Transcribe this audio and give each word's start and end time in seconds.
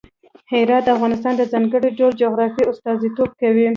هرات 0.51 0.83
د 0.85 0.87
افغانستان 0.95 1.33
د 1.37 1.43
ځانګړي 1.51 1.89
ډول 1.97 2.11
جغرافیه 2.21 2.69
استازیتوب 2.71 3.29
کوي. 3.41 3.67